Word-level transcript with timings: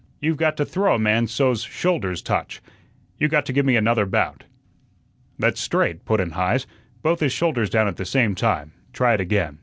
You've 0.19 0.37
got 0.37 0.57
to 0.57 0.65
throw 0.65 0.95
a 0.95 0.97
man 0.97 1.27
so's 1.27 1.63
his 1.63 1.71
shoulders 1.75 2.23
touch. 2.23 2.59
You 3.19 3.27
got 3.27 3.45
to 3.45 3.53
give 3.53 3.67
me 3.67 3.75
another 3.75 4.07
bout." 4.07 4.45
"That's 5.37 5.61
straight," 5.61 6.05
put 6.05 6.19
in 6.19 6.31
Heise, 6.31 6.65
"both 7.03 7.19
his 7.19 7.33
shoulders 7.33 7.69
down 7.69 7.87
at 7.87 7.97
the 7.97 8.05
same 8.05 8.33
time. 8.33 8.71
Try 8.93 9.13
it 9.13 9.21
again. 9.21 9.59